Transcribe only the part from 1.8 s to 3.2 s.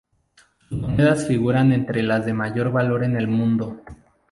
las de mayor valor en